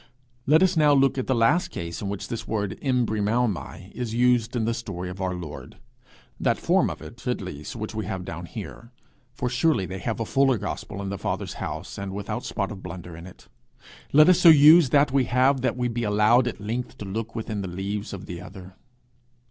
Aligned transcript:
Let 0.47 0.63
us 0.63 0.75
now 0.75 0.93
look 0.93 1.19
at 1.19 1.27
the 1.27 1.35
last 1.35 1.67
case 1.67 2.01
in 2.01 2.09
which 2.09 2.27
this 2.27 2.47
word 2.47 2.71
[Greek: 2.71 2.81
embrimaomai] 2.81 3.91
is 3.91 4.15
used 4.15 4.55
in 4.55 4.65
the 4.65 4.73
story 4.73 5.11
of 5.11 5.21
our 5.21 5.35
Lord 5.35 5.77
that 6.39 6.57
form 6.57 6.89
of 6.89 7.03
it, 7.03 7.27
at 7.27 7.39
least, 7.39 7.75
which 7.75 7.93
we 7.93 8.07
have 8.07 8.25
down 8.25 8.47
here, 8.47 8.91
for 9.35 9.47
sure 9.47 9.75
they 9.85 9.99
have 9.99 10.19
a 10.19 10.25
fuller 10.25 10.57
gospel 10.57 11.03
in 11.03 11.09
the 11.09 11.19
Father's 11.19 11.53
house, 11.61 11.99
and 11.99 12.13
without 12.13 12.43
spot 12.43 12.71
of 12.71 12.81
blunder 12.81 13.15
in 13.15 13.27
it: 13.27 13.47
let 14.11 14.27
us 14.27 14.39
so 14.39 14.49
use 14.49 14.89
that 14.89 15.11
we 15.11 15.25
have 15.25 15.61
that 15.61 15.77
we 15.77 15.87
be 15.87 16.01
allowed 16.03 16.47
at 16.47 16.59
length 16.59 16.97
to 16.97 17.05
look 17.05 17.35
within 17.35 17.61
the 17.61 17.67
leaves 17.67 18.11
of 18.11 18.25
the 18.25 18.41
other! 18.41 18.73